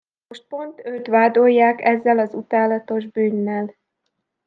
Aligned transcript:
Most 0.29 0.47
pont 0.49 0.81
őt 0.85 1.07
vádolják 1.07 1.81
ezzel 1.81 2.17
az 2.19 2.33
utálatos 2.33 3.05
bűnnel. 3.05 3.75